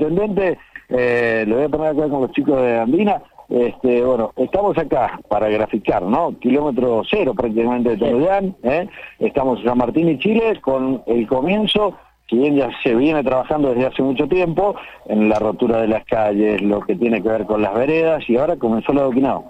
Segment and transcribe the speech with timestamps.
[0.00, 0.58] intendente,
[0.88, 3.22] eh, lo voy a poner acá con los chicos de Andina.
[3.48, 6.36] Este, bueno, estamos acá para graficar, ¿no?
[6.40, 8.88] Kilómetro cero prácticamente de Toluán, ¿eh?
[9.20, 11.96] Estamos en San Martín y Chile con el comienzo,
[12.28, 14.74] si bien ya se viene trabajando desde hace mucho tiempo,
[15.06, 18.36] en la rotura de las calles, lo que tiene que ver con las veredas, y
[18.36, 19.44] ahora comenzó el adoquinado.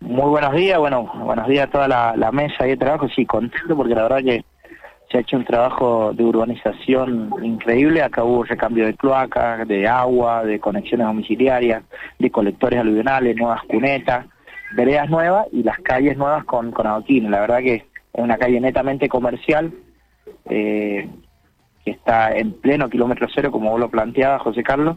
[0.00, 3.26] Muy buenos días, bueno, buenos días a toda la, la mesa y de trabajo, sí,
[3.26, 4.44] contento porque la verdad que
[5.14, 10.42] se ha hecho un trabajo de urbanización increíble, acá hubo recambio de cloacas, de agua,
[10.42, 11.84] de conexiones domiciliarias,
[12.18, 14.26] de colectores aluvionales, nuevas cunetas,
[14.74, 17.04] veredas nuevas y las calles nuevas con, con.
[17.30, 19.72] La verdad que es una calle netamente comercial,
[20.50, 21.08] eh,
[21.84, 24.96] que está en pleno kilómetro cero, como vos lo planteabas, José Carlos,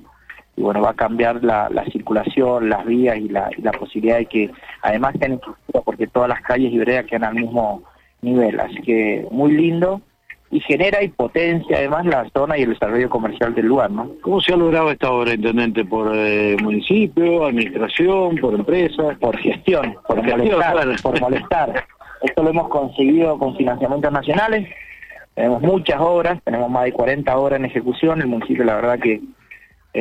[0.55, 4.17] y bueno, va a cambiar la, la circulación, las vías y la, y la posibilidad
[4.17, 4.49] de que
[4.81, 5.39] además estén
[5.85, 7.83] porque todas las calles y veredas quedan al mismo
[8.23, 10.01] nivel, así que muy lindo
[10.49, 14.11] y genera y potencia además la zona y el desarrollo comercial del lugar, ¿no?
[14.21, 15.83] ¿Cómo se ha logrado esta obra, intendente?
[15.83, 19.17] ¿Por eh, municipio, administración, por empresa?
[19.19, 21.85] Por gestión, por, molestar, por molestar.
[22.21, 24.67] Esto lo hemos conseguido con financiamientos nacionales,
[25.37, 29.21] tenemos muchas obras, tenemos más de 40 obras en ejecución, el municipio la verdad que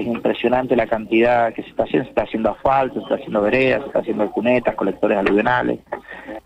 [0.01, 3.41] es impresionante la cantidad que se está haciendo, se está haciendo asfalto, se está haciendo
[3.41, 5.81] veredas, se está haciendo cunetas, colectores aluvionales,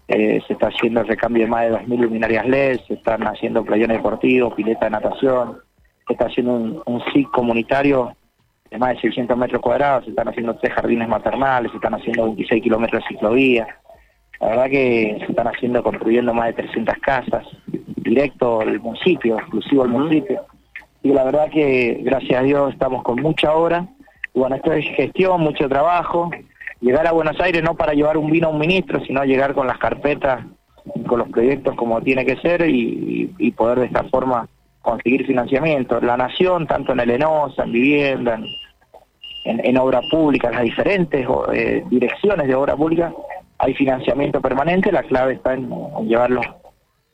[0.08, 3.64] eh, se está haciendo el recambio de más de 2.000 luminarias LED, se están haciendo
[3.64, 5.58] playones deportivos, pileta de natación,
[6.06, 8.16] se está haciendo un, un SIC comunitario
[8.70, 12.24] de más de 600 metros cuadrados, se están haciendo tres jardines maternales, se están haciendo
[12.26, 13.66] 26 kilómetros de ciclovía,
[14.40, 17.46] la verdad que se están haciendo, construyendo más de 300 casas,
[17.96, 20.46] directo al municipio, exclusivo al municipio
[21.02, 23.86] y la verdad que gracias a Dios estamos con mucha obra.
[24.34, 26.30] Bueno, esto es gestión, mucho trabajo.
[26.80, 29.66] Llegar a Buenos Aires no para llevar un vino a un ministro, sino llegar con
[29.66, 30.44] las carpetas,
[31.06, 34.48] con los proyectos como tiene que ser y, poder de esta forma
[34.82, 36.00] conseguir financiamiento.
[36.00, 38.40] La nación, tanto en el ENOSA, en vivienda,
[39.44, 43.12] en, en, obra pública, en las diferentes eh, direcciones de obra pública,
[43.58, 44.92] hay financiamiento permanente.
[44.92, 46.46] La clave está en, en llevar los,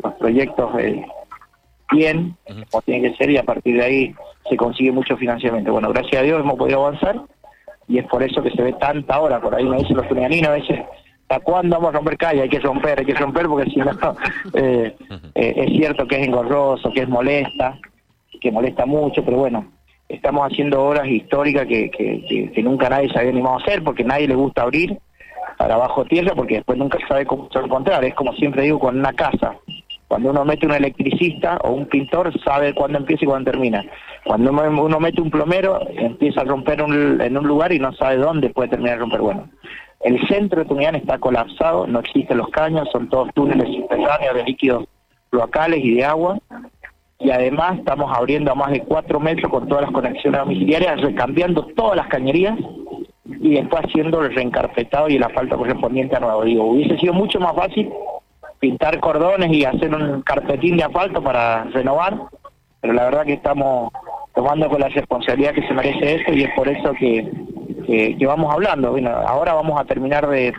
[0.03, 1.05] los proyectos eh,
[1.93, 2.37] bien,
[2.71, 4.15] como tiene que ser, y a partir de ahí
[4.49, 5.73] se consigue mucho financiamiento.
[5.73, 7.21] Bueno, gracias a Dios hemos podido avanzar
[7.89, 9.41] y es por eso que se ve tanta hora.
[9.41, 10.81] Por ahí me dicen los tunianinos a veces,
[11.23, 12.43] ¿hasta cuándo vamos a romper calle?
[12.43, 13.91] Hay que romper, hay que romper porque si no,
[14.55, 14.95] eh,
[15.35, 17.79] eh, es cierto que es engorroso, que es molesta,
[18.41, 19.73] que molesta mucho, pero bueno,
[20.09, 24.05] estamos haciendo obras históricas que, que, que, nunca nadie se había animado a hacer porque
[24.05, 24.99] nadie le gusta abrir
[25.59, 28.05] para abajo tierra porque después nunca sabe cómo se encontrar.
[28.05, 29.57] Es como siempre digo con una casa
[30.09, 33.85] cuando uno mete un electricista o un pintor, sabe cuándo empieza y cuándo termina.
[34.25, 38.51] Cuando uno mete un plomero, empieza a romper en un lugar y no sabe dónde
[38.51, 39.21] puede terminar de romper.
[39.21, 39.49] Bueno,
[40.01, 44.45] el centro de Tunuyán está colapsado, no existen los caños, son todos túneles subterráneos de
[44.45, 44.85] líquidos
[45.33, 46.39] locales y de agua.
[47.19, 51.65] Y además estamos abriendo a más de cuatro metros con todas las conexiones domiciliarias, recambiando
[51.75, 52.57] todas las cañerías
[53.25, 56.45] y después haciendo el reencarpetado y la falta correspondiente a nuevo.
[56.45, 57.91] Digo, hubiese sido mucho más fácil
[58.59, 62.19] pintar cordones y hacer un carpetín de asfalto para renovar,
[62.81, 63.93] pero la verdad que estamos
[64.35, 67.31] tomando con la responsabilidad que se merece eso y es por eso que,
[68.19, 68.91] que, vamos hablando.
[68.93, 70.53] Bueno, ahora vamos a terminar de,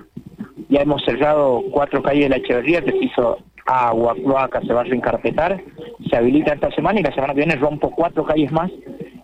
[0.70, 4.82] ya hemos cerrado cuatro calles de la Echeverría, que se hizo agua, cloaca, se va
[4.82, 5.62] a reencarpetar,
[6.10, 8.72] se habilita esta semana y la semana que viene rompo cuatro calles más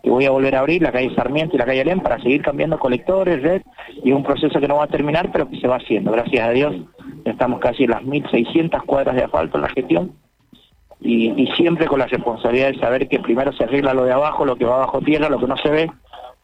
[0.03, 2.41] y voy a volver a abrir la calle Sarmiento y la calle Alem para seguir
[2.41, 3.61] cambiando colectores, red,
[4.03, 6.11] y es un proceso que no va a terminar, pero que se va haciendo.
[6.11, 6.75] Gracias a Dios
[7.25, 10.11] estamos casi en las 1.600 cuadras de asfalto en la gestión
[10.99, 14.45] y, y, siempre con la responsabilidad de saber que primero se arregla lo de abajo,
[14.45, 15.91] lo que va bajo tierra, lo que no se ve,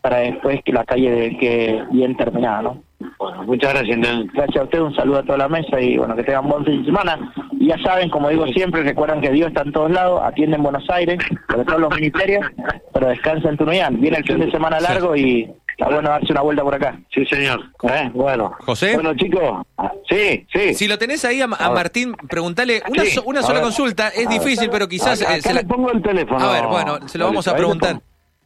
[0.02, 2.84] para después que la calle quede bien terminada, ¿no?
[3.18, 3.98] Bueno, muchas gracias.
[4.34, 6.80] Gracias a usted, un saludo a toda la mesa y bueno, que tengan buen fin
[6.80, 7.34] de semana.
[7.52, 10.64] Y ya saben, como digo siempre, recuerdan que Dios está en todos lados, atiende en
[10.64, 11.18] Buenos Aires,
[11.50, 12.46] sobre todos los ministerios,
[12.94, 14.00] pero descansa en Tunuyán.
[14.00, 17.00] Viene el fin de semana largo y está bueno darse una vuelta por acá.
[17.14, 17.64] Sí, señor.
[17.84, 18.12] ¿Eh?
[18.14, 18.54] Bueno.
[18.66, 18.96] José.
[18.96, 19.66] Bueno, chicos.
[20.10, 20.74] Sí, sí.
[20.74, 24.10] Si lo tenés ahí a, a Martín, preguntale una, so, una sola consulta.
[24.10, 25.22] Es difícil, pero quizás...
[25.22, 25.64] Acá, acá se la...
[25.64, 26.40] pongo el teléfono.
[26.44, 28.02] A ver, bueno, se lo vamos a preguntar.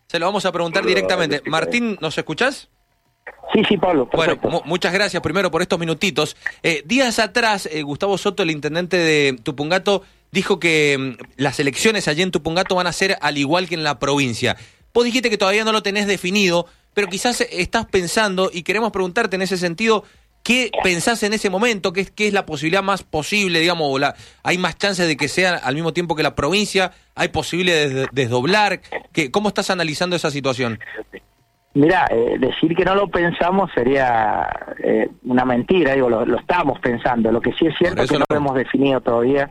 [0.05, 1.41] Se lo vamos a preguntar directamente.
[1.47, 2.69] Martín, ¿nos escuchás?
[3.51, 4.07] Sí, sí, Pablo.
[4.07, 4.49] Perfecto.
[4.49, 6.37] Bueno, muchas gracias primero por estos minutitos.
[6.61, 12.07] Eh, días atrás, eh, Gustavo Soto, el intendente de Tupungato, dijo que mm, las elecciones
[12.07, 14.55] allí en Tupungato van a ser al igual que en la provincia.
[14.93, 19.35] Vos dijiste que todavía no lo tenés definido, pero quizás estás pensando y queremos preguntarte
[19.35, 20.03] en ese sentido,
[20.43, 21.93] ¿qué pensás en ese momento?
[21.93, 23.99] ¿Qué, qué es la posibilidad más posible, digamos?
[23.99, 26.91] La, ¿Hay más chances de que sea al mismo tiempo que la provincia?
[27.15, 28.81] ¿Hay posibilidad de desdoblar?
[29.11, 30.79] ¿Qué, ¿Cómo estás analizando esa situación?
[31.75, 34.47] Mira, eh, decir que no lo pensamos sería
[34.77, 37.31] eh, una mentira, digo, lo, lo, estamos pensando.
[37.31, 39.49] Lo que sí es cierto es que no lo hemos definido todavía,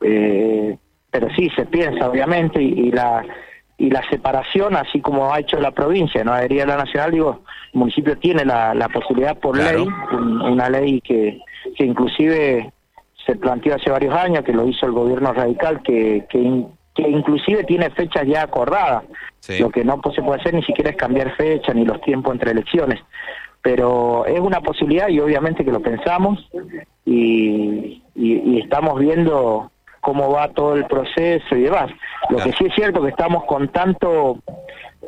[0.00, 0.78] eh,
[1.10, 3.24] pero sí se piensa, obviamente, y, y, la
[3.80, 7.40] y la separación, así como ha hecho la provincia, no adhería a la nacional, digo,
[7.72, 11.40] el municipio tiene la, la posibilidad por ley, una ley que,
[11.74, 12.70] que inclusive
[13.24, 17.64] se planteó hace varios años, que lo hizo el gobierno radical, que, que, que inclusive
[17.64, 19.04] tiene fechas ya acordadas.
[19.58, 22.50] Lo que no se puede hacer ni siquiera es cambiar fecha ni los tiempos entre
[22.50, 23.00] elecciones.
[23.62, 26.50] Pero es una posibilidad y obviamente que lo pensamos
[27.06, 31.90] y, y estamos viendo cómo va todo el proceso y demás.
[32.28, 34.38] Lo que sí es cierto que estamos con tanto,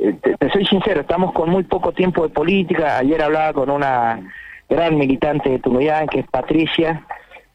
[0.01, 2.99] eh, te, soy sincero, estamos con muy poco tiempo de política.
[2.99, 4.21] Ayer hablaba con una
[4.69, 7.05] gran militante de Tunuyán, que es Patricia,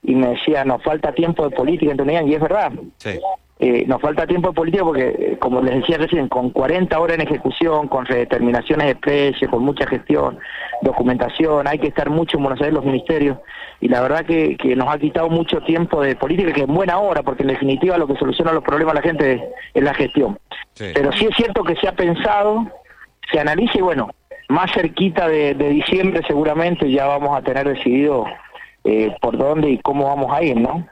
[0.04, 2.72] y me decía, nos falta tiempo de política en Tunuyán, y es verdad.
[2.98, 3.19] Sí.
[3.59, 7.21] Eh, nos falta tiempo político porque, eh, como les decía recién, con 40 horas en
[7.21, 10.38] ejecución, con redeterminaciones de precios, con mucha gestión,
[10.83, 13.39] documentación, hay que estar mucho en Buenos Aires los ministerios,
[13.81, 17.00] y la verdad que, que nos ha quitado mucho tiempo de política, que en buena
[17.00, 19.44] hora, porque en definitiva lo que soluciona los problemas a la gente
[19.74, 20.38] es, la gestión.
[20.77, 22.68] Pero sí es cierto que se ha pensado,
[23.31, 24.09] se analiza y bueno,
[24.50, 28.25] más cerquita de, diciembre seguramente ya vamos a tener decidido
[28.83, 30.88] eh, por dónde y cómo vamos a ir, ¿no?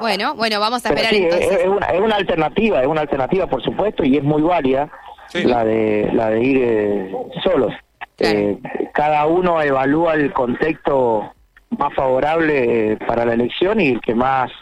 [0.00, 1.60] Bueno, bueno, vamos a esperar entonces.
[1.60, 4.90] Es, una, es una alternativa, es una alternativa, por supuesto, y es muy válida
[5.32, 7.12] la de la de ir eh,
[7.42, 7.72] solos.
[8.18, 8.58] Eh,
[8.92, 11.32] cada uno evalúa el contexto
[11.70, 14.52] más favorable eh, para la elección y el que más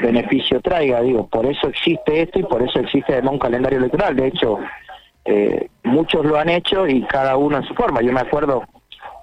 [0.00, 4.16] beneficio traiga, digo, por eso existe esto y por eso existe además un calendario electoral.
[4.16, 4.58] De hecho,
[5.82, 8.00] muchos lo han hecho y cada uno en su forma.
[8.00, 8.62] Yo me acuerdo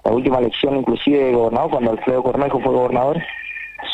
[0.04, 3.22] la última elección inclusive de gobernador, cuando Alfredo Cornejo fue gobernador,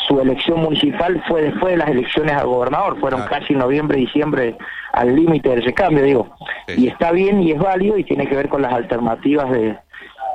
[0.07, 4.57] su elección municipal fue después de las elecciones al gobernador, fueron casi noviembre, diciembre
[4.93, 6.35] al límite del recambio, digo.
[6.75, 9.77] Y está bien y es válido y tiene que ver con las alternativas de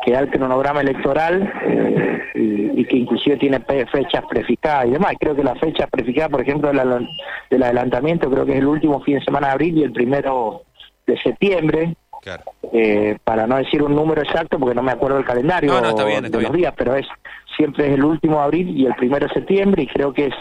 [0.04, 3.60] que da el cronograma electoral eh, y, que inclusive tiene
[3.90, 5.14] fechas prefijadas y demás.
[5.18, 7.08] Creo que la fecha preficada, por ejemplo, del,
[7.50, 10.62] del adelantamiento, creo que es el último fin de semana de abril y el primero
[11.06, 11.96] de septiembre.
[12.72, 16.52] Eh, para no decir un número exacto, porque no me acuerdo el calendario de los
[16.52, 17.06] días, pero es
[17.56, 20.34] siempre es el último de abril y el primero de septiembre, y creo que es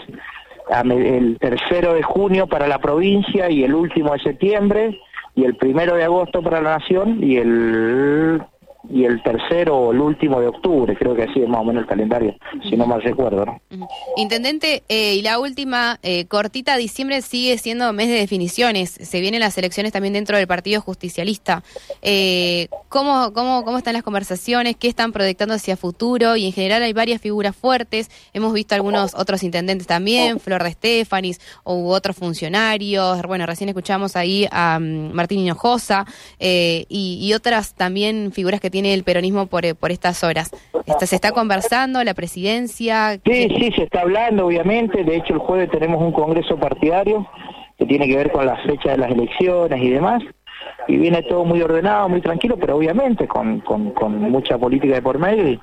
[0.90, 5.00] el tercero de junio para la provincia y el último de septiembre,
[5.34, 8.42] y el primero de agosto para la nación y el
[8.88, 11.82] y el tercero o el último de octubre, creo que así es más o menos
[11.82, 12.34] el calendario,
[12.68, 13.44] si no mal recuerdo.
[13.44, 13.88] ¿no?
[14.16, 19.40] Intendente, eh, y la última, eh, cortita, diciembre sigue siendo mes de definiciones, se vienen
[19.40, 21.62] las elecciones también dentro del Partido Justicialista.
[22.02, 24.76] Eh, ¿cómo, cómo, ¿Cómo están las conversaciones?
[24.76, 26.36] ¿Qué están proyectando hacia futuro?
[26.36, 30.70] Y en general hay varias figuras fuertes, hemos visto algunos otros intendentes también, Flor de
[30.70, 36.06] Estefanis, u otros funcionarios, bueno, recién escuchamos ahí a mm, Martín Hinojosa,
[36.38, 40.50] y, y otras también figuras que tiene el peronismo por, eh, por estas horas.
[40.98, 43.18] ¿Se está conversando la presidencia?
[43.24, 45.02] Sí, sí, se está hablando, obviamente.
[45.02, 47.26] De hecho, el jueves tenemos un congreso partidario
[47.78, 50.22] que tiene que ver con la fecha de las elecciones y demás.
[50.88, 55.00] Y viene todo muy ordenado, muy tranquilo, pero obviamente con, con, con mucha política de
[55.00, 55.60] por medio y,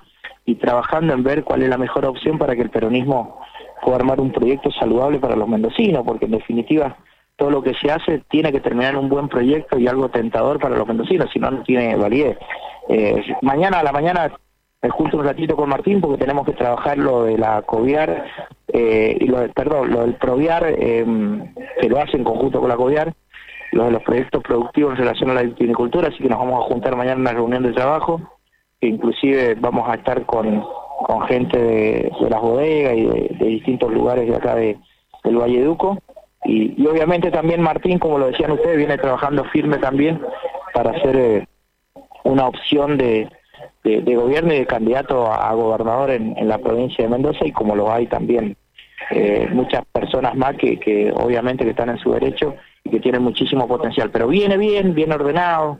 [0.47, 3.39] y trabajando en ver cuál es la mejor opción para que el peronismo
[3.83, 6.97] pueda armar un proyecto saludable para los mendocinos, porque en definitiva
[7.35, 10.59] todo lo que se hace tiene que terminar en un buen proyecto y algo tentador
[10.59, 12.37] para los mendocinos, si no, no tiene validez.
[12.89, 14.31] Eh, mañana a la mañana
[14.81, 18.25] me junto un ratito con Martín porque tenemos que trabajar lo de la COVIAR,
[18.67, 23.13] eh, lo perdón, lo del PROVIAR, em, que lo hace en conjunto con la COVIAR,
[23.71, 26.67] lo de los proyectos productivos en relación a la viticultura, así que nos vamos a
[26.67, 28.21] juntar mañana en una reunión de trabajo,
[28.79, 30.63] que inclusive vamos a estar con,
[31.05, 34.77] con gente de, las bodegas y de, distintos lugares de acá de,
[35.23, 35.97] del Valle Duco.
[36.45, 40.21] Y, y, obviamente también Martín, como lo decían ustedes, viene trabajando firme también
[40.73, 41.47] para hacer eh,
[42.23, 43.29] una opción de,
[43.83, 47.91] gobierno y de candidato a, gobernador en, en, la provincia de Mendoza y como lo
[47.91, 48.57] hay también
[49.11, 53.21] eh, muchas personas más que, que obviamente que están en su derecho y que tienen
[53.21, 54.11] muchísimo potencial.
[54.11, 55.79] Pero viene bien, bien ordenado,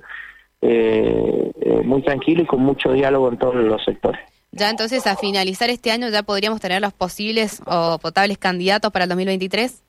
[0.62, 4.22] eh, eh, muy tranquilo y con mucho diálogo en todos los sectores.
[4.52, 9.06] Ya entonces a finalizar este año ya podríamos tener los posibles o potables candidatos para
[9.06, 9.83] el 2023.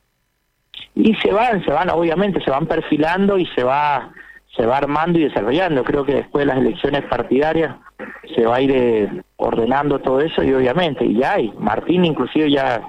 [0.95, 4.11] Y se van, se van, obviamente, se van perfilando y se va
[4.55, 5.83] se va armando y desarrollando.
[5.83, 7.75] Creo que después de las elecciones partidarias
[8.33, 11.53] se va a ir eh, ordenando todo eso y obviamente, y ya hay.
[11.59, 12.81] Martín inclusive ya,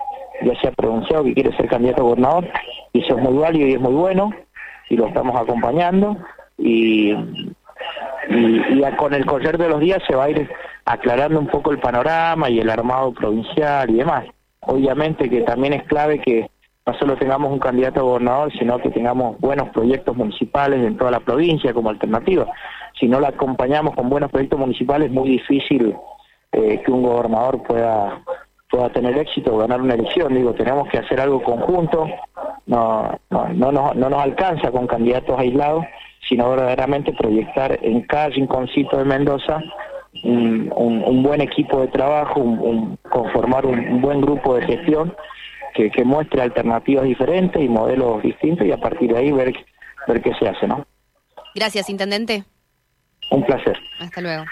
[0.43, 2.49] ya se ha pronunciado que quiere ser candidato a gobernador
[2.93, 4.31] y eso es muy válido y es muy bueno
[4.89, 6.17] y lo estamos acompañando
[6.59, 7.13] y,
[8.29, 10.49] y, con el correr de los días se va a ir
[10.85, 14.25] aclarando un poco el panorama y el armado provincial y demás.
[14.61, 16.49] Obviamente que también es clave que
[16.87, 21.11] no solo tengamos un candidato a gobernador, sino que tengamos buenos proyectos municipales en toda
[21.11, 22.47] la provincia como alternativa.
[22.99, 25.97] Si no la acompañamos con buenos proyectos municipales, es muy difícil
[26.53, 28.23] eh, que un gobernador pueda
[28.69, 30.35] pueda tener éxito o ganar una elección.
[30.35, 32.09] Digo, tenemos que hacer algo conjunto
[32.67, 35.85] no, no, no, no, no nos alcanza con candidatos aislados,
[36.29, 39.63] sino verdaderamente proyectar en cada rinconcito de Mendoza
[40.25, 45.15] un, un, buen equipo de trabajo, un, conformar un, buen grupo de gestión
[45.77, 49.55] que, que muestre alternativas diferentes y modelos distintos y a partir de ahí ver,
[50.09, 50.87] ver qué se hace, ¿no?
[51.55, 52.45] Gracias, Intendente.
[53.31, 53.79] Un placer.
[54.01, 54.45] Hasta luego.